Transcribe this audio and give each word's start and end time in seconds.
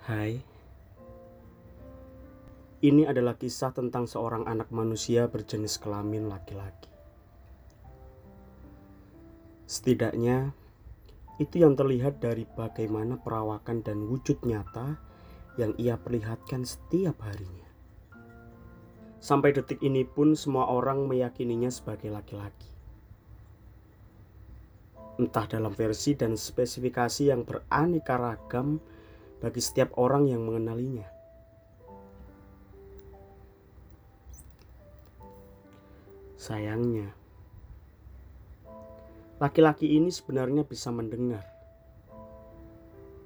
Hai, 0.00 0.40
ini 2.80 3.04
adalah 3.04 3.36
kisah 3.36 3.68
tentang 3.76 4.08
seorang 4.08 4.48
anak 4.48 4.72
manusia 4.72 5.28
berjenis 5.28 5.76
kelamin 5.76 6.24
laki-laki. 6.24 6.88
Setidaknya, 9.68 10.56
itu 11.36 11.60
yang 11.60 11.76
terlihat 11.76 12.16
dari 12.16 12.48
bagaimana 12.48 13.20
perawakan 13.20 13.84
dan 13.84 14.08
wujud 14.08 14.40
nyata 14.48 14.96
yang 15.60 15.76
ia 15.76 16.00
perlihatkan 16.00 16.64
setiap 16.64 17.20
harinya. 17.20 17.68
Sampai 19.20 19.52
detik 19.52 19.84
ini 19.84 20.08
pun 20.08 20.32
semua 20.32 20.72
orang 20.72 21.04
meyakininya 21.04 21.68
sebagai 21.68 22.08
laki-laki. 22.08 22.72
Entah 25.20 25.44
dalam 25.44 25.76
versi 25.76 26.16
dan 26.16 26.40
spesifikasi 26.40 27.28
yang 27.28 27.44
beraneka 27.44 28.16
ragam 28.16 28.80
bagi 29.40 29.60
setiap 29.64 29.96
orang 29.96 30.28
yang 30.28 30.44
mengenalinya. 30.44 31.08
Sayangnya, 36.40 37.12
laki-laki 39.36 39.92
ini 39.96 40.08
sebenarnya 40.08 40.64
bisa 40.64 40.88
mendengar, 40.88 41.44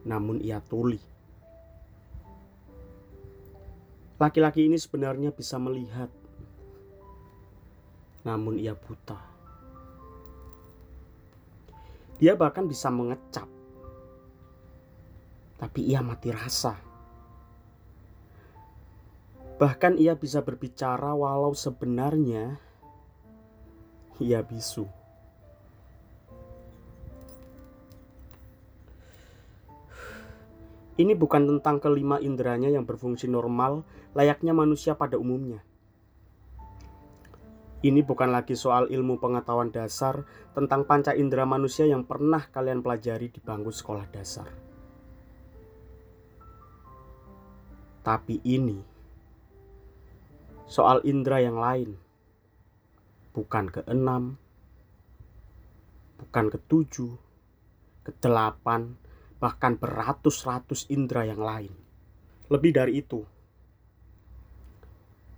namun 0.02 0.42
ia 0.42 0.58
tuli. 0.58 0.98
Laki-laki 4.18 4.66
ini 4.66 4.78
sebenarnya 4.78 5.30
bisa 5.34 5.58
melihat, 5.62 6.10
namun 8.26 8.58
ia 8.58 8.74
buta. 8.74 9.18
Dia 12.18 12.38
bahkan 12.38 12.66
bisa 12.66 12.90
mengecap, 12.90 13.50
tapi 15.58 15.86
ia 15.86 16.02
mati 16.02 16.34
rasa. 16.34 16.76
Bahkan 19.54 20.02
ia 20.02 20.18
bisa 20.18 20.42
berbicara 20.42 21.14
walau 21.14 21.54
sebenarnya 21.54 22.58
ia 24.18 24.42
bisu. 24.42 24.86
Ini 30.94 31.10
bukan 31.18 31.50
tentang 31.50 31.82
kelima 31.82 32.22
inderanya 32.22 32.70
yang 32.70 32.86
berfungsi 32.86 33.26
normal 33.26 33.82
layaknya 34.14 34.54
manusia 34.54 34.94
pada 34.94 35.18
umumnya. 35.18 35.58
Ini 37.84 38.00
bukan 38.00 38.30
lagi 38.30 38.54
soal 38.54 38.88
ilmu 38.88 39.18
pengetahuan 39.18 39.74
dasar 39.74 40.22
tentang 40.54 40.86
panca 40.86 41.12
indera 41.12 41.44
manusia 41.44 41.84
yang 41.84 42.06
pernah 42.06 42.46
kalian 42.48 42.80
pelajari 42.80 43.28
di 43.28 43.42
bangku 43.42 43.74
sekolah 43.74 44.06
dasar. 44.08 44.63
Tapi 48.04 48.44
ini 48.44 48.76
soal 50.68 51.00
indera 51.08 51.40
yang 51.40 51.56
lain 51.56 51.96
bukan 53.34 53.66
ke 53.72 53.80
enam, 53.90 54.38
bukan 56.20 56.46
ke 56.52 56.58
tujuh, 56.70 57.18
ke 58.06 58.12
delapan, 58.22 58.94
bahkan 59.42 59.74
beratus-ratus 59.74 60.86
indera 60.92 61.26
yang 61.26 61.42
lain. 61.42 61.72
Lebih 62.52 62.70
dari 62.76 63.02
itu, 63.02 63.26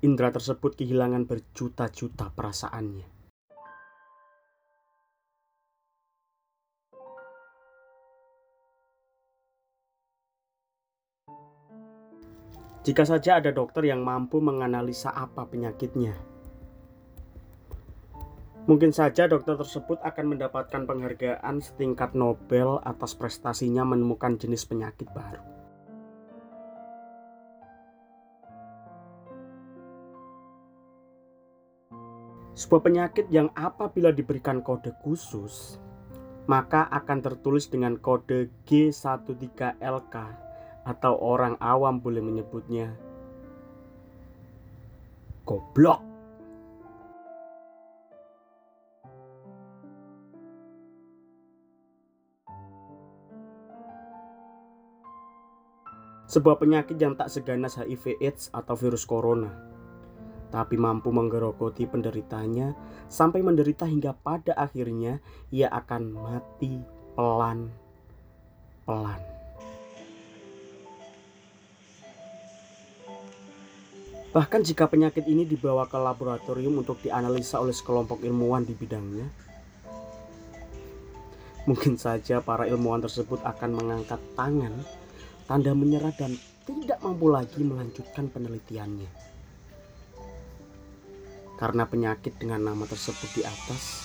indera 0.04 0.28
tersebut 0.28 0.76
kehilangan 0.76 1.24
berjuta-juta 1.24 2.28
perasaannya. 2.36 3.15
Jika 12.86 13.02
saja 13.02 13.42
ada 13.42 13.50
dokter 13.50 13.90
yang 13.90 14.06
mampu 14.06 14.38
menganalisa 14.38 15.10
apa 15.10 15.42
penyakitnya, 15.50 16.14
Mungkin 18.66 18.90
saja 18.90 19.30
dokter 19.30 19.54
tersebut 19.54 20.02
akan 20.02 20.34
mendapatkan 20.34 20.90
penghargaan 20.90 21.62
setingkat 21.62 22.18
Nobel 22.18 22.82
atas 22.82 23.14
prestasinya 23.14 23.86
menemukan 23.86 24.34
jenis 24.34 24.66
penyakit 24.66 25.06
baru. 25.14 25.38
Sebuah 32.58 32.82
penyakit 32.82 33.30
yang 33.30 33.54
apabila 33.54 34.10
diberikan 34.10 34.66
kode 34.66 34.90
khusus, 34.98 35.78
maka 36.50 36.90
akan 36.90 37.22
tertulis 37.22 37.70
dengan 37.70 37.94
kode 37.94 38.50
G13LK 38.66 40.45
atau 40.86 41.18
orang 41.18 41.58
awam 41.58 41.98
boleh 41.98 42.22
menyebutnya 42.22 42.94
goblok. 45.42 45.98
Sebuah 56.26 56.58
penyakit 56.58 56.98
yang 56.98 57.14
tak 57.14 57.30
seganas 57.30 57.78
HIV 57.78 58.18
AIDS 58.18 58.50
atau 58.50 58.74
virus 58.74 59.06
corona, 59.06 59.54
tapi 60.50 60.74
mampu 60.74 61.14
menggerogoti 61.14 61.86
penderitanya 61.86 62.74
sampai 63.06 63.46
menderita 63.46 63.86
hingga 63.86 64.10
pada 64.10 64.52
akhirnya 64.58 65.22
ia 65.54 65.70
akan 65.70 66.02
mati 66.12 66.82
pelan-pelan. 67.14 67.76
Bahkan 74.36 74.68
jika 74.68 74.84
penyakit 74.84 75.24
ini 75.24 75.48
dibawa 75.48 75.88
ke 75.88 75.96
laboratorium 75.96 76.84
untuk 76.84 77.00
dianalisa 77.00 77.56
oleh 77.56 77.72
sekelompok 77.72 78.20
ilmuwan 78.20 78.68
di 78.68 78.76
bidangnya, 78.76 79.24
mungkin 81.64 81.96
saja 81.96 82.44
para 82.44 82.68
ilmuwan 82.68 83.00
tersebut 83.00 83.40
akan 83.40 83.80
mengangkat 83.80 84.20
tangan 84.36 84.76
tanda 85.48 85.72
menyerah 85.72 86.12
dan 86.20 86.36
tidak 86.68 87.00
mampu 87.00 87.32
lagi 87.32 87.64
melanjutkan 87.64 88.28
penelitiannya. 88.28 89.08
Karena 91.56 91.88
penyakit 91.88 92.36
dengan 92.36 92.60
nama 92.60 92.84
tersebut 92.84 93.40
di 93.40 93.40
atas 93.40 94.04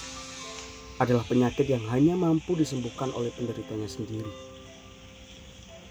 adalah 0.95 1.27
penyakit 1.27 1.67
yang 1.67 1.83
hanya 1.91 2.15
mampu 2.15 2.55
disembuhkan 2.55 3.11
oleh 3.19 3.35
penderitanya 3.35 3.91
sendiri. 3.91 4.31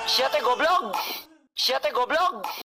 Siate 0.06 0.42
goblok. 0.42 0.98
Siate 1.56 1.92
goblok. 1.92 2.69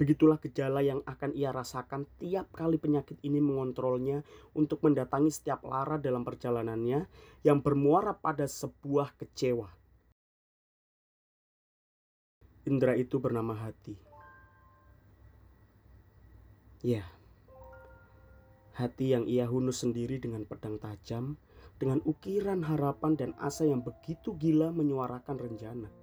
Begitulah 0.00 0.40
gejala 0.40 0.80
yang 0.80 1.04
akan 1.04 1.36
ia 1.36 1.52
rasakan 1.52 2.08
tiap 2.16 2.48
kali 2.56 2.80
penyakit 2.80 3.20
ini 3.20 3.36
mengontrolnya 3.36 4.24
untuk 4.56 4.80
mendatangi 4.80 5.28
setiap 5.28 5.60
lara 5.68 6.00
dalam 6.00 6.24
perjalanannya 6.24 7.04
yang 7.44 7.60
bermuara 7.60 8.16
pada 8.16 8.48
sebuah 8.48 9.12
kecewa. 9.20 9.68
Indra 12.64 12.96
itu 12.96 13.20
bernama 13.20 13.52
hati. 13.52 14.00
Ya, 16.80 17.04
hati 18.72 19.12
yang 19.12 19.28
ia 19.28 19.44
hunus 19.44 19.84
sendiri 19.84 20.16
dengan 20.16 20.48
pedang 20.48 20.80
tajam, 20.80 21.36
dengan 21.76 22.00
ukiran 22.08 22.64
harapan 22.64 23.20
dan 23.20 23.30
asa 23.36 23.68
yang 23.68 23.84
begitu 23.84 24.32
gila 24.40 24.72
menyuarakan 24.72 25.36
rencana. 25.36 25.99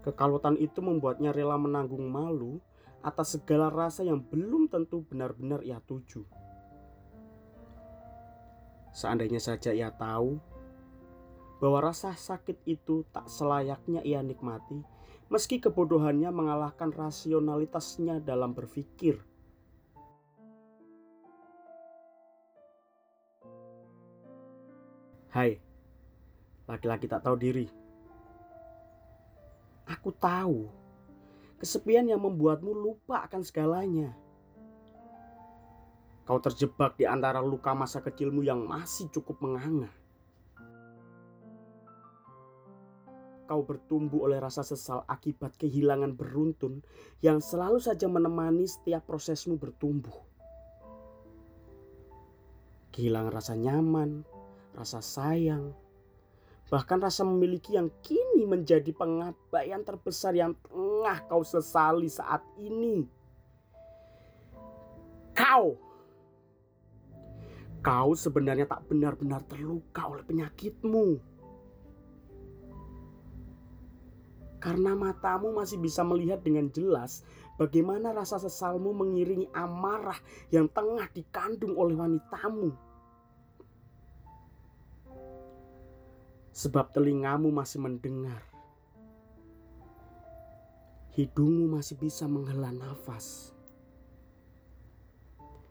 Kekalutan 0.00 0.56
itu 0.56 0.80
membuatnya 0.80 1.32
rela 1.32 1.60
menanggung 1.60 2.08
malu 2.08 2.60
atas 3.04 3.36
segala 3.36 3.68
rasa 3.68 4.04
yang 4.04 4.20
belum 4.20 4.68
tentu 4.68 5.04
benar-benar 5.04 5.60
ia 5.64 5.80
tuju. 5.84 6.24
Seandainya 8.90 9.38
saja 9.38 9.70
ia 9.70 9.92
tahu 9.92 10.40
bahwa 11.60 11.92
rasa 11.92 12.16
sakit 12.16 12.64
itu 12.64 13.04
tak 13.12 13.28
selayaknya 13.28 14.00
ia 14.00 14.24
nikmati, 14.24 14.80
meski 15.28 15.60
kebodohannya 15.60 16.32
mengalahkan 16.32 16.90
rasionalitasnya 16.90 18.24
dalam 18.24 18.56
berpikir. 18.56 19.20
Hai, 25.30 25.62
laki-laki 26.66 27.06
tak 27.06 27.22
tahu 27.22 27.38
diri. 27.38 27.70
Aku 29.90 30.14
tahu 30.14 30.70
kesepian 31.58 32.06
yang 32.06 32.22
membuatmu 32.22 32.70
lupa 32.70 33.26
akan 33.26 33.42
segalanya. 33.42 34.14
Kau 36.22 36.38
terjebak 36.38 36.94
di 36.94 37.10
antara 37.10 37.42
luka 37.42 37.74
masa 37.74 37.98
kecilmu 37.98 38.46
yang 38.46 38.62
masih 38.62 39.10
cukup 39.10 39.42
menganga. 39.42 39.90
kau 43.50 43.66
bertumbuh 43.66 44.30
oleh 44.30 44.38
rasa 44.38 44.62
sesal 44.62 45.02
akibat 45.10 45.58
kehilangan 45.58 46.14
beruntun 46.14 46.86
yang 47.18 47.42
selalu 47.42 47.82
saja 47.82 48.06
menemani 48.06 48.62
setiap 48.62 49.02
prosesmu 49.10 49.58
bertumbuh. 49.58 50.14
Kehilangan 52.94 53.34
rasa 53.34 53.58
nyaman, 53.58 54.22
rasa 54.70 55.02
sayang, 55.02 55.74
bahkan 56.70 57.02
rasa 57.02 57.26
memiliki 57.26 57.74
yang 57.74 57.90
kini 58.06 58.19
menjadi 58.44 58.92
pengabaian 58.92 59.82
terbesar 59.82 60.36
yang 60.36 60.56
tengah 60.64 61.18
kau 61.26 61.44
sesali 61.44 62.08
saat 62.08 62.44
ini. 62.60 63.08
Kau, 65.32 65.80
kau 67.80 68.10
sebenarnya 68.12 68.68
tak 68.68 68.84
benar-benar 68.90 69.40
terluka 69.48 70.04
oleh 70.04 70.24
penyakitmu 70.26 71.30
Karena 74.60 74.92
matamu 74.92 75.56
masih 75.56 75.80
bisa 75.80 76.04
melihat 76.04 76.44
dengan 76.44 76.68
jelas 76.68 77.24
bagaimana 77.56 78.12
rasa 78.12 78.36
sesalmu 78.36 78.92
mengiringi 78.92 79.48
amarah 79.56 80.20
yang 80.52 80.68
tengah 80.68 81.08
dikandung 81.16 81.72
oleh 81.80 81.96
wanitamu. 81.96 82.76
Sebab 86.60 86.92
telingamu 86.92 87.48
masih 87.48 87.80
mendengar. 87.80 88.44
Hidungmu 91.16 91.72
masih 91.72 91.96
bisa 91.96 92.28
menghela 92.28 92.68
nafas. 92.68 93.56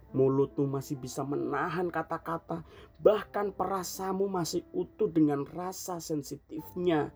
Mulutmu 0.10 0.66
masih 0.66 0.98
bisa 0.98 1.22
menahan 1.22 1.94
kata-kata, 1.94 2.66
bahkan 2.98 3.54
perasamu 3.54 4.26
masih 4.26 4.66
utuh 4.74 5.06
dengan 5.06 5.46
rasa 5.46 6.02
sensitifnya. 6.02 7.14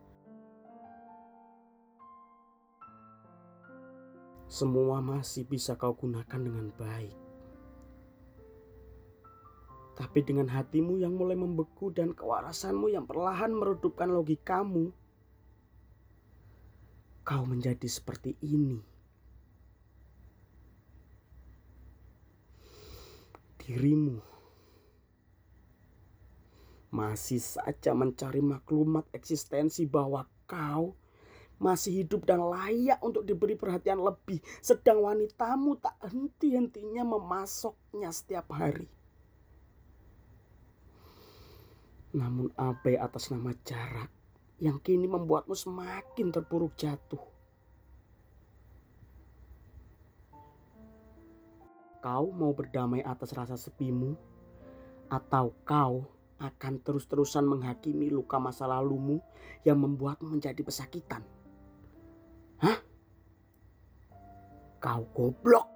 semua 4.53 5.01
masih 5.01 5.49
bisa 5.49 5.73
kau 5.73 5.97
gunakan 5.97 6.37
dengan 6.37 6.69
baik. 6.77 7.32
Tapi 9.93 10.25
dengan 10.25 10.49
hatimu 10.49 10.97
yang 10.97 11.13
mulai 11.13 11.37
membeku 11.37 11.93
dan 11.93 12.17
kewarasanmu 12.17 12.89
yang 12.89 13.05
perlahan 13.05 13.53
meredupkan 13.53 14.09
logikamu, 14.09 14.89
kau 17.21 17.43
menjadi 17.45 17.85
seperti 17.85 18.33
ini. 18.41 18.81
Dirimu 23.63 24.19
masih 26.93 27.41
saja 27.41 27.95
mencari 27.97 28.43
maklumat 28.43 29.09
eksistensi 29.15 29.87
bahwa 29.89 30.27
kau 30.45 30.93
masih 31.63 32.03
hidup 32.03 32.27
dan 32.27 32.43
layak 32.43 32.99
untuk 32.99 33.23
diberi 33.23 33.55
perhatian 33.55 34.03
lebih. 34.03 34.43
Sedang 34.59 35.05
wanitamu 35.05 35.79
tak 35.79 35.95
henti-hentinya 36.03 37.07
memasoknya 37.07 38.11
setiap 38.11 38.51
hari. 38.51 38.85
Namun 42.13 42.53
abai 42.53 42.93
atas 42.93 43.33
nama 43.33 43.49
jarak 43.65 44.09
yang 44.61 44.77
kini 44.77 45.09
membuatmu 45.09 45.57
semakin 45.57 46.29
terpuruk 46.29 46.77
jatuh. 46.77 47.21
Kau 52.03 52.29
mau 52.29 52.53
berdamai 52.53 53.01
atas 53.01 53.33
rasa 53.33 53.57
sepimu 53.57 54.13
atau 55.09 55.55
kau 55.65 56.05
akan 56.37 56.73
terus-terusan 56.83 57.47
menghakimi 57.47 58.11
luka 58.11 58.37
masa 58.37 58.67
lalumu 58.67 59.23
yang 59.63 59.79
membuatmu 59.79 60.37
menjadi 60.37 60.59
pesakitan? 60.61 61.23
Hah? 62.59 62.77
Kau 64.83 65.07
goblok. 65.15 65.67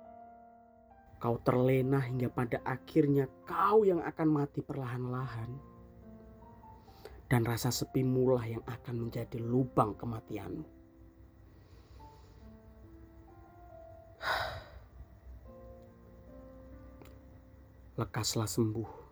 Kau 1.18 1.40
terlena 1.42 2.04
hingga 2.04 2.30
pada 2.30 2.62
akhirnya 2.62 3.26
kau 3.48 3.88
yang 3.88 4.04
akan 4.04 4.28
mati 4.28 4.62
perlahan-lahan. 4.62 5.77
Dan 7.28 7.44
rasa 7.44 7.76
sepi 7.76 8.08
mulah 8.08 8.48
yang 8.48 8.64
akan 8.64 8.96
menjadi 9.08 9.40
lubang 9.40 9.96
kematianmu. 10.00 10.64
Lekaslah 18.00 18.48
sembuh. 18.48 19.07